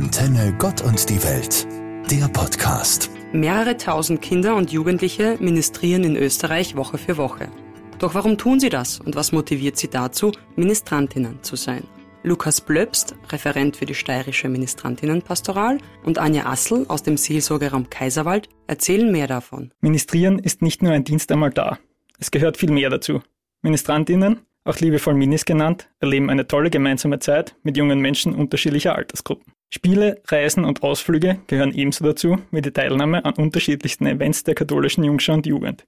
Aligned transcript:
Antenne 0.00 0.54
Gott 0.58 0.80
und 0.82 1.10
die 1.10 1.20
Welt, 1.24 1.66
der 2.08 2.28
Podcast. 2.28 3.10
Mehrere 3.32 3.76
tausend 3.76 4.22
Kinder 4.22 4.54
und 4.54 4.70
Jugendliche 4.70 5.36
ministrieren 5.40 6.04
in 6.04 6.14
Österreich 6.14 6.76
Woche 6.76 6.98
für 6.98 7.16
Woche. 7.16 7.48
Doch 7.98 8.14
warum 8.14 8.38
tun 8.38 8.60
sie 8.60 8.68
das 8.68 9.00
und 9.00 9.16
was 9.16 9.32
motiviert 9.32 9.76
sie 9.76 9.88
dazu, 9.88 10.30
Ministrantinnen 10.54 11.42
zu 11.42 11.56
sein? 11.56 11.82
Lukas 12.22 12.60
Blöbst, 12.60 13.16
Referent 13.30 13.76
für 13.76 13.86
die 13.86 13.96
steirische 13.96 14.48
Ministrantinnenpastoral, 14.48 15.78
und 16.04 16.18
Anja 16.18 16.46
Assel 16.46 16.86
aus 16.86 17.02
dem 17.02 17.16
Seelsorgeraum 17.16 17.90
Kaiserwald 17.90 18.48
erzählen 18.68 19.10
mehr 19.10 19.26
davon. 19.26 19.72
Ministrieren 19.80 20.38
ist 20.38 20.62
nicht 20.62 20.80
nur 20.80 20.92
ein 20.92 21.02
Dienst 21.02 21.32
einmal 21.32 21.50
da. 21.50 21.80
Es 22.20 22.30
gehört 22.30 22.56
viel 22.56 22.70
mehr 22.70 22.88
dazu. 22.88 23.20
Ministrantinnen, 23.62 24.42
auch 24.62 24.78
liebevoll 24.78 25.14
Minis 25.14 25.44
genannt, 25.44 25.90
erleben 25.98 26.30
eine 26.30 26.46
tolle 26.46 26.70
gemeinsame 26.70 27.18
Zeit 27.18 27.56
mit 27.64 27.76
jungen 27.76 27.98
Menschen 27.98 28.36
unterschiedlicher 28.36 28.94
Altersgruppen. 28.94 29.54
Spiele, 29.70 30.22
Reisen 30.26 30.64
und 30.64 30.82
Ausflüge 30.82 31.40
gehören 31.46 31.74
ebenso 31.74 32.04
dazu 32.04 32.38
wie 32.50 32.62
die 32.62 32.72
Teilnahme 32.72 33.24
an 33.24 33.34
unterschiedlichsten 33.34 34.06
Events 34.06 34.44
der 34.44 34.54
katholischen 34.54 35.04
Jungschau 35.04 35.34
und 35.34 35.46
Jugend. 35.46 35.84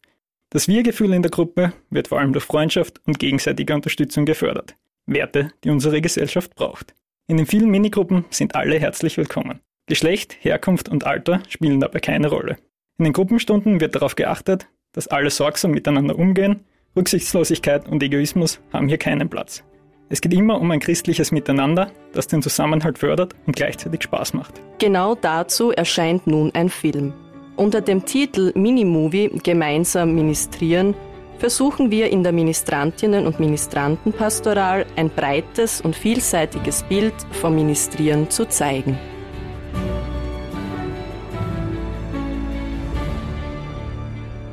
Das 0.50 0.68
Wir-Gefühl 0.68 1.14
in 1.14 1.22
der 1.22 1.30
Gruppe 1.30 1.72
wird 1.88 2.08
vor 2.08 2.18
allem 2.18 2.32
durch 2.32 2.44
Freundschaft 2.44 3.00
und 3.06 3.18
gegenseitige 3.18 3.74
Unterstützung 3.74 4.26
gefördert. 4.26 4.76
Werte, 5.06 5.52
die 5.64 5.70
unsere 5.70 6.00
Gesellschaft 6.00 6.54
braucht. 6.54 6.94
In 7.26 7.38
den 7.38 7.46
vielen 7.46 7.70
Minigruppen 7.70 8.24
sind 8.30 8.54
alle 8.54 8.78
herzlich 8.78 9.16
willkommen. 9.16 9.60
Geschlecht, 9.86 10.36
Herkunft 10.40 10.88
und 10.88 11.06
Alter 11.06 11.42
spielen 11.48 11.80
dabei 11.80 12.00
keine 12.00 12.28
Rolle. 12.28 12.56
In 12.98 13.04
den 13.04 13.12
Gruppenstunden 13.12 13.80
wird 13.80 13.94
darauf 13.94 14.14
geachtet, 14.14 14.68
dass 14.92 15.08
alle 15.08 15.30
sorgsam 15.30 15.70
miteinander 15.70 16.18
umgehen, 16.18 16.64
Rücksichtslosigkeit 16.96 17.88
und 17.88 18.02
Egoismus 18.02 18.60
haben 18.72 18.88
hier 18.88 18.98
keinen 18.98 19.30
Platz. 19.30 19.64
Es 20.12 20.20
geht 20.20 20.34
immer 20.34 20.60
um 20.60 20.68
ein 20.72 20.80
christliches 20.80 21.30
Miteinander, 21.30 21.92
das 22.12 22.26
den 22.26 22.42
Zusammenhalt 22.42 22.98
fördert 22.98 23.32
und 23.46 23.54
gleichzeitig 23.54 24.02
Spaß 24.02 24.34
macht. 24.34 24.60
Genau 24.80 25.14
dazu 25.14 25.70
erscheint 25.70 26.26
nun 26.26 26.50
ein 26.52 26.68
Film. 26.68 27.12
Unter 27.54 27.80
dem 27.80 28.04
Titel 28.04 28.50
Minimovie 28.56 29.30
Gemeinsam 29.44 30.16
ministrieren 30.16 30.96
versuchen 31.38 31.92
wir 31.92 32.10
in 32.10 32.24
der 32.24 32.32
Ministrantinnen- 32.32 33.24
und 33.24 33.38
Ministrantenpastoral 33.38 34.84
ein 34.96 35.10
breites 35.10 35.80
und 35.80 35.94
vielseitiges 35.94 36.82
Bild 36.82 37.14
vom 37.30 37.54
Ministrieren 37.54 38.28
zu 38.30 38.48
zeigen. 38.48 38.98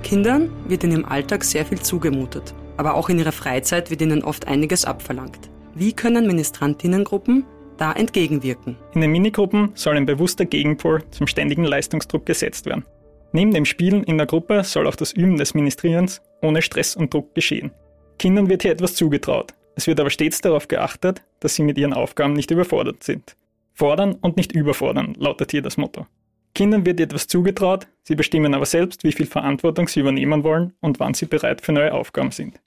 Kindern 0.03 0.51
wird 0.67 0.83
in 0.83 0.91
ihrem 0.91 1.05
Alltag 1.05 1.43
sehr 1.43 1.65
viel 1.65 1.79
zugemutet, 1.79 2.53
aber 2.77 2.95
auch 2.95 3.09
in 3.09 3.19
ihrer 3.19 3.31
Freizeit 3.31 3.89
wird 3.89 4.01
ihnen 4.01 4.23
oft 4.23 4.47
einiges 4.47 4.85
abverlangt. 4.85 5.49
Wie 5.75 5.93
können 5.93 6.25
Ministrantinnengruppen 6.27 7.45
da 7.77 7.91
entgegenwirken? 7.91 8.77
In 8.93 9.01
den 9.01 9.11
Minigruppen 9.11 9.71
soll 9.75 9.97
ein 9.97 10.05
bewusster 10.05 10.45
Gegenpol 10.45 11.03
zum 11.11 11.27
ständigen 11.27 11.65
Leistungsdruck 11.65 12.25
gesetzt 12.25 12.65
werden. 12.65 12.85
Neben 13.33 13.51
dem 13.51 13.65
Spielen 13.65 14.03
in 14.03 14.17
der 14.17 14.25
Gruppe 14.25 14.63
soll 14.63 14.87
auch 14.87 14.95
das 14.95 15.11
Üben 15.11 15.37
des 15.37 15.53
Ministrierens 15.53 16.21
ohne 16.41 16.61
Stress 16.61 16.95
und 16.95 17.13
Druck 17.13 17.35
geschehen. 17.35 17.71
Kindern 18.17 18.49
wird 18.49 18.63
hier 18.63 18.71
etwas 18.71 18.95
zugetraut. 18.95 19.53
Es 19.75 19.85
wird 19.85 19.99
aber 19.99 20.09
stets 20.09 20.41
darauf 20.41 20.67
geachtet, 20.67 21.21
dass 21.39 21.53
sie 21.53 21.63
mit 21.63 21.77
ihren 21.77 21.93
Aufgaben 21.93 22.33
nicht 22.33 22.49
überfordert 22.49 23.03
sind. 23.03 23.35
Fordern 23.73 24.15
und 24.15 24.37
nicht 24.37 24.53
überfordern 24.53 25.13
lautet 25.19 25.51
hier 25.51 25.61
das 25.61 25.77
Motto. 25.77 26.07
Kindern 26.55 26.87
wird 26.87 26.99
etwas 26.99 27.27
zugetraut, 27.27 27.87
sie 28.01 28.15
bestimmen 28.15 28.55
aber 28.55 28.65
selbst, 28.65 29.03
wie 29.03 29.11
viel 29.11 29.27
Verantwortung 29.27 29.87
sie 29.87 29.99
übernehmen 29.99 30.43
wollen 30.43 30.73
und 30.79 30.99
wann 30.99 31.13
sie 31.13 31.27
bereit 31.27 31.61
für 31.61 31.73
neue 31.73 31.93
Aufgaben 31.93 32.31
sind. 32.31 32.59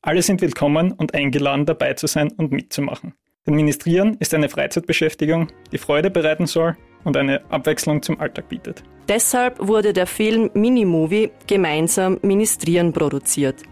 Alle 0.00 0.22
sind 0.22 0.40
willkommen 0.40 0.92
und 0.92 1.14
eingeladen, 1.14 1.66
dabei 1.66 1.94
zu 1.94 2.06
sein 2.06 2.30
und 2.36 2.52
mitzumachen. 2.52 3.14
Denn 3.46 3.54
Ministrieren 3.54 4.16
ist 4.20 4.32
eine 4.32 4.48
Freizeitbeschäftigung, 4.48 5.48
die 5.72 5.78
Freude 5.78 6.08
bereiten 6.08 6.46
soll 6.46 6.76
und 7.02 7.16
eine 7.16 7.42
Abwechslung 7.50 8.00
zum 8.00 8.20
Alltag 8.20 8.48
bietet. 8.48 8.84
Deshalb 9.08 9.58
wurde 9.58 9.92
der 9.92 10.06
Film 10.06 10.50
Minimovie 10.54 11.30
gemeinsam 11.48 12.18
Ministrieren 12.22 12.92
produziert. 12.92 13.64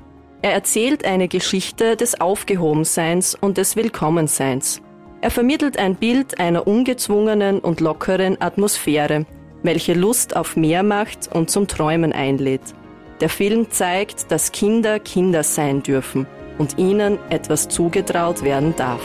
Er 0.43 0.53
erzählt 0.53 1.05
eine 1.05 1.28
Geschichte 1.28 1.97
des 1.97 2.21
Aufgehobenseins 2.21 3.37
und 3.37 3.56
des 3.56 3.77
Willkommenseins. 3.77 4.83
Er 5.21 5.31
vermittelt 5.31 5.79
ein 5.79 5.95
Bild 5.95 6.41
einer 6.41 6.67
ungezwungenen 6.67 7.61
und 7.61 7.81
lockeren 7.81 8.41
Atmosphäre, 8.41 9.27
welche 9.62 9.95
Lust 9.95 10.34
auf 10.34 10.56
mehr 10.56 10.83
macht 10.83 11.33
und 11.33 11.50
zum 11.50 11.69
Träumen 11.69 12.12
einlädt. 12.12 12.75
Der 13.21 13.31
Film 13.31 13.71
zeigt, 13.71 14.31
dass 14.31 14.53
Kinder 14.53 14.99
Kinder 15.00 15.43
sein 15.43 15.82
dürfen 15.82 16.27
und 16.59 16.77
ihnen 16.78 17.19
etwas 17.31 17.69
zugetraut 17.69 18.43
werden 18.43 18.75
darf. 18.77 19.00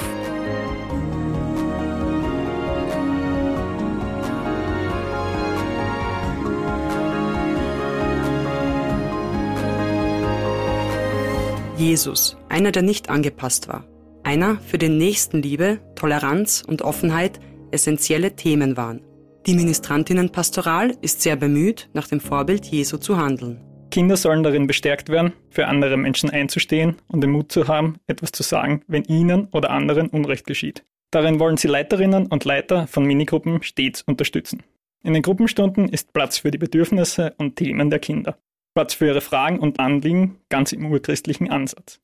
Jesus, 11.77 12.37
einer, 12.47 12.71
der 12.71 12.83
nicht 12.83 13.09
angepasst 13.09 13.67
war. 13.67 13.85
Einer, 14.23 14.59
für 14.59 14.77
den 14.77 14.97
Nächstenliebe, 14.97 15.79
Toleranz 15.95 16.63
und 16.67 16.83
Offenheit 16.83 17.39
essentielle 17.71 18.35
Themen 18.35 18.77
waren. 18.77 19.01
Die 19.47 19.55
Ministrantinnenpastoral 19.55 20.95
ist 21.01 21.21
sehr 21.21 21.37
bemüht, 21.37 21.89
nach 21.93 22.07
dem 22.07 22.19
Vorbild 22.19 22.65
Jesu 22.67 22.97
zu 22.97 23.17
handeln. 23.17 23.70
Kinder 23.91 24.17
sollen 24.17 24.41
darin 24.41 24.65
bestärkt 24.65 25.09
werden, 25.09 25.33
für 25.49 25.67
andere 25.67 25.97
Menschen 25.97 26.31
einzustehen 26.31 26.95
und 27.07 27.21
den 27.21 27.29
Mut 27.29 27.51
zu 27.51 27.67
haben, 27.67 27.97
etwas 28.07 28.31
zu 28.31 28.41
sagen, 28.41 28.81
wenn 28.87 29.03
ihnen 29.03 29.47
oder 29.51 29.69
anderen 29.69 30.07
Unrecht 30.07 30.47
geschieht. 30.47 30.83
Darin 31.11 31.39
wollen 31.39 31.57
sie 31.57 31.67
Leiterinnen 31.67 32.25
und 32.27 32.45
Leiter 32.45 32.87
von 32.87 33.05
Minigruppen 33.05 33.61
stets 33.61 34.01
unterstützen. 34.01 34.63
In 35.03 35.13
den 35.13 35.21
Gruppenstunden 35.21 35.89
ist 35.89 36.13
Platz 36.13 36.39
für 36.39 36.51
die 36.51 36.57
Bedürfnisse 36.57 37.33
und 37.37 37.57
Themen 37.57 37.89
der 37.89 37.99
Kinder. 37.99 38.37
Platz 38.73 38.93
für 38.93 39.07
ihre 39.07 39.21
Fragen 39.21 39.59
und 39.59 39.79
Anliegen 39.79 40.37
ganz 40.49 40.71
im 40.71 40.89
urchristlichen 40.89 41.49
Ansatz. 41.49 41.99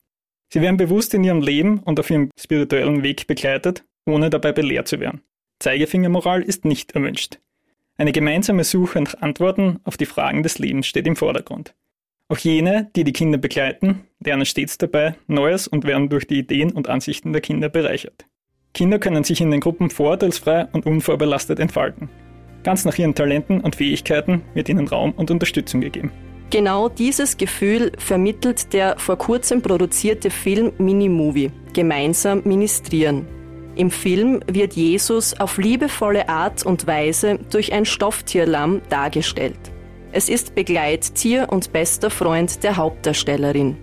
Sie 0.52 0.60
werden 0.60 0.76
bewusst 0.76 1.14
in 1.14 1.24
ihrem 1.24 1.40
Leben 1.40 1.78
und 1.80 1.98
auf 1.98 2.10
ihrem 2.10 2.30
spirituellen 2.38 3.02
Weg 3.02 3.26
begleitet, 3.26 3.84
ohne 4.06 4.30
dabei 4.30 4.52
belehrt 4.52 4.88
zu 4.88 5.00
werden. 5.00 5.22
Zeigefingermoral 5.60 6.42
ist 6.42 6.64
nicht 6.64 6.92
erwünscht. 6.92 7.38
Eine 8.00 8.12
gemeinsame 8.12 8.62
Suche 8.62 9.00
nach 9.00 9.20
Antworten 9.20 9.80
auf 9.82 9.96
die 9.96 10.06
Fragen 10.06 10.44
des 10.44 10.60
Lebens 10.60 10.86
steht 10.86 11.08
im 11.08 11.16
Vordergrund. 11.16 11.74
Auch 12.28 12.38
jene, 12.38 12.90
die 12.94 13.02
die 13.02 13.12
Kinder 13.12 13.38
begleiten, 13.38 14.04
lernen 14.20 14.46
stets 14.46 14.78
dabei 14.78 15.16
Neues 15.26 15.66
und 15.66 15.84
werden 15.84 16.08
durch 16.08 16.24
die 16.24 16.38
Ideen 16.38 16.70
und 16.70 16.88
Ansichten 16.88 17.32
der 17.32 17.42
Kinder 17.42 17.68
bereichert. 17.68 18.26
Kinder 18.72 19.00
können 19.00 19.24
sich 19.24 19.40
in 19.40 19.50
den 19.50 19.58
Gruppen 19.58 19.90
vorurteilsfrei 19.90 20.68
und 20.70 20.86
unvorbelastet 20.86 21.58
entfalten. 21.58 22.08
Ganz 22.62 22.84
nach 22.84 22.96
ihren 22.96 23.16
Talenten 23.16 23.60
und 23.62 23.74
Fähigkeiten 23.74 24.42
wird 24.54 24.68
ihnen 24.68 24.86
Raum 24.86 25.10
und 25.12 25.32
Unterstützung 25.32 25.80
gegeben. 25.80 26.12
Genau 26.50 26.88
dieses 26.88 27.36
Gefühl 27.36 27.90
vermittelt 27.98 28.72
der 28.72 28.96
vor 28.96 29.18
kurzem 29.18 29.60
produzierte 29.60 30.30
Film 30.30 30.72
Minimovie, 30.78 31.50
Gemeinsam 31.72 32.42
Ministrieren, 32.44 33.26
im 33.78 33.90
Film 33.90 34.40
wird 34.50 34.72
Jesus 34.74 35.38
auf 35.38 35.56
liebevolle 35.56 36.28
Art 36.28 36.66
und 36.66 36.86
Weise 36.86 37.38
durch 37.50 37.72
ein 37.72 37.84
Stofftierlamm 37.84 38.82
dargestellt. 38.88 39.58
Es 40.10 40.28
ist 40.28 40.54
Begleittier 40.54 41.46
und 41.50 41.72
bester 41.72 42.10
Freund 42.10 42.64
der 42.64 42.76
Hauptdarstellerin. 42.76 43.76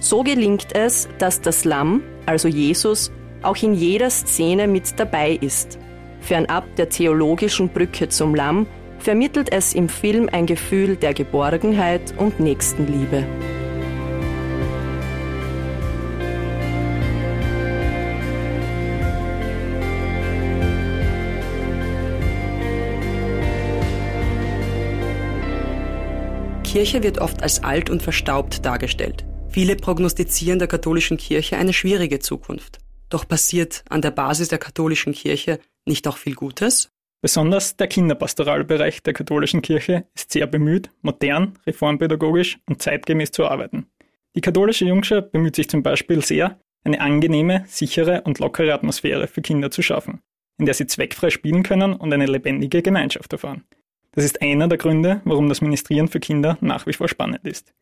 So 0.00 0.22
gelingt 0.22 0.74
es, 0.74 1.08
dass 1.18 1.40
das 1.40 1.64
Lamm, 1.64 2.02
also 2.24 2.48
Jesus, 2.48 3.12
auch 3.42 3.56
in 3.62 3.74
jeder 3.74 4.08
Szene 4.08 4.66
mit 4.66 4.98
dabei 4.98 5.38
ist. 5.40 5.78
Fernab 6.20 6.64
der 6.76 6.88
theologischen 6.88 7.68
Brücke 7.68 8.08
zum 8.08 8.34
Lamm 8.34 8.66
vermittelt 8.98 9.52
es 9.52 9.74
im 9.74 9.88
Film 9.88 10.28
ein 10.32 10.46
Gefühl 10.46 10.96
der 10.96 11.12
Geborgenheit 11.12 12.14
und 12.16 12.40
Nächstenliebe. 12.40 13.26
Kirche 26.72 27.02
wird 27.02 27.18
oft 27.18 27.42
als 27.42 27.62
alt 27.62 27.90
und 27.90 28.02
verstaubt 28.02 28.64
dargestellt. 28.64 29.26
Viele 29.50 29.76
prognostizieren 29.76 30.58
der 30.58 30.68
katholischen 30.68 31.18
Kirche 31.18 31.58
eine 31.58 31.74
schwierige 31.74 32.18
Zukunft. 32.18 32.78
Doch 33.10 33.28
passiert 33.28 33.84
an 33.90 34.00
der 34.00 34.10
Basis 34.10 34.48
der 34.48 34.56
katholischen 34.56 35.12
Kirche 35.12 35.60
nicht 35.84 36.08
auch 36.08 36.16
viel 36.16 36.34
Gutes? 36.34 36.90
Besonders 37.20 37.76
der 37.76 37.88
Kinderpastoralbereich 37.88 39.02
der 39.02 39.12
katholischen 39.12 39.60
Kirche 39.60 40.06
ist 40.14 40.32
sehr 40.32 40.46
bemüht, 40.46 40.88
modern, 41.02 41.58
reformpädagogisch 41.66 42.58
und 42.66 42.80
zeitgemäß 42.80 43.32
zu 43.32 43.46
arbeiten. 43.46 43.88
Die 44.34 44.40
katholische 44.40 44.86
Jungschau 44.86 45.20
bemüht 45.20 45.56
sich 45.56 45.68
zum 45.68 45.82
Beispiel 45.82 46.24
sehr, 46.24 46.58
eine 46.84 47.02
angenehme, 47.02 47.66
sichere 47.68 48.22
und 48.22 48.38
lockere 48.38 48.72
Atmosphäre 48.72 49.26
für 49.26 49.42
Kinder 49.42 49.70
zu 49.70 49.82
schaffen, 49.82 50.22
in 50.56 50.64
der 50.64 50.72
sie 50.72 50.86
zweckfrei 50.86 51.28
spielen 51.28 51.64
können 51.64 51.92
und 51.92 52.14
eine 52.14 52.24
lebendige 52.24 52.80
Gemeinschaft 52.80 53.30
erfahren. 53.30 53.66
Das 54.12 54.24
ist 54.24 54.42
einer 54.42 54.68
der 54.68 54.78
Gründe, 54.78 55.20
warum 55.24 55.48
das 55.48 55.60
Ministrieren 55.60 56.08
für 56.08 56.20
Kinder 56.20 56.58
nach 56.60 56.86
wie 56.86 56.92
vor 56.92 57.08
spannend 57.08 57.44
ist. 57.44 57.72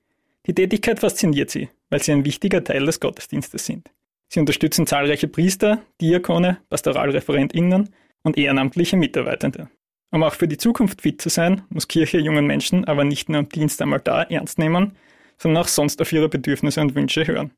Die 0.47 0.55
Tätigkeit 0.55 1.01
fasziniert 1.01 1.51
sie, 1.51 1.69
weil 1.91 2.03
sie 2.03 2.13
ein 2.13 2.25
wichtiger 2.25 2.65
Teil 2.65 2.87
des 2.87 3.01
Gottesdienstes 3.01 3.67
sind. 3.67 3.91
Sie 4.29 4.41
unterstützen 4.41 4.87
zahlreiche 4.87 5.29
Priester, 5.29 5.83
Diakone, 6.01 6.59
Pastoralreferentinnen, 6.71 7.91
und 8.23 8.37
ehrenamtliche 8.37 8.97
Mitarbeitende. 8.97 9.69
Um 10.11 10.23
auch 10.23 10.35
für 10.35 10.49
die 10.49 10.57
Zukunft 10.57 11.03
fit 11.03 11.23
zu 11.23 11.29
sein, 11.29 11.63
muss 11.69 11.89
Kirche 11.89 12.19
jungen 12.19 12.47
Menschen 12.47 12.85
aber 12.85 13.05
nicht 13.05 13.29
nur 13.29 13.39
am 13.39 13.49
Dienst 13.49 13.81
einmal 13.81 14.01
da 14.01 14.23
ernst 14.25 14.59
nehmen, 14.59 14.97
sondern 15.39 15.63
auch 15.63 15.69
sonst 15.69 16.01
auf 16.03 16.13
ihre 16.13 16.29
Bedürfnisse 16.29 16.81
und 16.81 16.95
Wünsche 16.95 17.27
hören. 17.27 17.53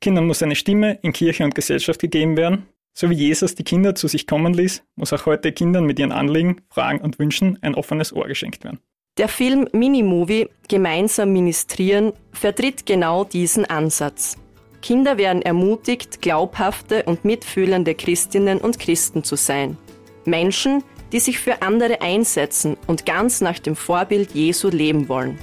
Kindern 0.00 0.26
muss 0.26 0.42
eine 0.42 0.56
Stimme 0.56 0.98
in 1.02 1.12
Kirche 1.12 1.44
und 1.44 1.54
Gesellschaft 1.54 2.00
gegeben 2.00 2.36
werden. 2.36 2.66
So 3.00 3.08
wie 3.10 3.14
Jesus 3.14 3.54
die 3.54 3.62
Kinder 3.62 3.94
zu 3.94 4.08
sich 4.08 4.26
kommen 4.26 4.52
ließ, 4.52 4.82
muss 4.96 5.12
auch 5.12 5.24
heute 5.24 5.52
Kindern 5.52 5.84
mit 5.84 6.00
ihren 6.00 6.10
Anliegen, 6.10 6.62
Fragen 6.68 7.00
und 7.00 7.20
Wünschen 7.20 7.56
ein 7.62 7.76
offenes 7.76 8.12
Ohr 8.12 8.26
geschenkt 8.26 8.64
werden. 8.64 8.80
Der 9.18 9.28
Film 9.28 9.68
Minimovie 9.72 10.48
Gemeinsam 10.66 11.32
ministrieren 11.32 12.12
vertritt 12.32 12.86
genau 12.86 13.22
diesen 13.22 13.64
Ansatz. 13.66 14.36
Kinder 14.82 15.16
werden 15.16 15.42
ermutigt, 15.42 16.22
glaubhafte 16.22 17.04
und 17.04 17.24
mitfühlende 17.24 17.94
Christinnen 17.94 18.58
und 18.58 18.80
Christen 18.80 19.22
zu 19.22 19.36
sein. 19.36 19.76
Menschen, 20.24 20.82
die 21.12 21.20
sich 21.20 21.38
für 21.38 21.62
andere 21.62 22.00
einsetzen 22.02 22.76
und 22.88 23.06
ganz 23.06 23.40
nach 23.40 23.60
dem 23.60 23.76
Vorbild 23.76 24.32
Jesu 24.32 24.70
leben 24.70 25.08
wollen. 25.08 25.38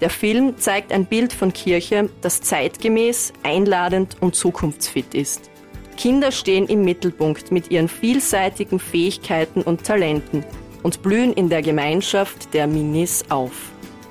Der 0.00 0.10
Film 0.10 0.58
zeigt 0.58 0.90
ein 0.90 1.06
Bild 1.06 1.32
von 1.32 1.52
Kirche, 1.52 2.10
das 2.20 2.40
zeitgemäß, 2.40 3.32
einladend 3.44 4.16
und 4.20 4.34
zukunftsfit 4.34 5.14
ist. 5.14 5.50
Kinder 5.96 6.32
stehen 6.32 6.66
im 6.66 6.82
Mittelpunkt 6.82 7.50
mit 7.50 7.70
ihren 7.70 7.88
vielseitigen 7.88 8.78
Fähigkeiten 8.78 9.62
und 9.62 9.84
Talenten 9.84 10.44
und 10.82 11.02
blühen 11.02 11.32
in 11.32 11.48
der 11.48 11.62
Gemeinschaft 11.62 12.54
der 12.54 12.66
Minis 12.66 13.24
auf. 13.28 13.52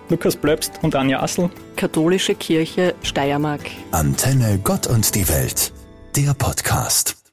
Lukas 0.10 0.36
Blöbst 0.36 0.74
und 0.82 0.96
Anja 0.96 1.22
Assel. 1.22 1.50
Katholische 1.76 2.36
Kirche 2.36 2.94
Steiermark. 3.02 3.62
Antenne 3.92 4.60
Gott 4.64 4.88
und 4.88 5.16
die 5.16 5.28
Welt. 5.28 5.72
Der 6.16 6.34
Podcast. 6.34 7.25